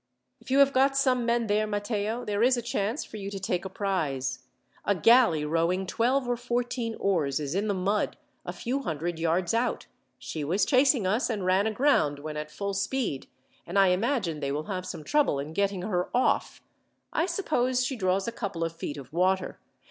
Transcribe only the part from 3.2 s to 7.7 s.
to take a prize. A galley rowing twelve or fourteen oars is in